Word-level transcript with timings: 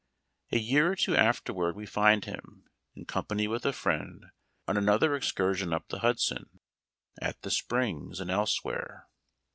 A 0.51 0.57
year 0.57 0.91
or 0.91 0.95
two 0.95 1.15
afterward 1.15 1.75
we 1.75 1.85
find 1.85 2.25
him, 2.25 2.67
in 2.95 3.05
com 3.05 3.25
pany 3.25 3.47
with 3.47 3.67
a 3.67 3.71
friend, 3.71 4.31
on 4.67 4.75
another 4.75 5.13
excursion 5.15 5.73
up 5.73 5.89
the 5.89 5.99
Hudson— 5.99 6.59
at 7.21 7.43
the 7.43 7.51
Springs, 7.51 8.19
and 8.19 8.31
elsewhere. 8.31 9.07